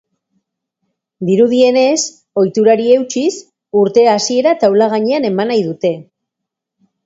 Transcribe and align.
Dirudienez, 1.29 1.99
ohiturari 2.43 2.89
eutsiz, 2.95 3.31
urte 3.85 4.09
hasiera 4.17 4.57
taula 4.67 4.91
gainean 4.99 5.33
eman 5.33 5.57
nahi 5.57 5.65
dute. 5.71 5.97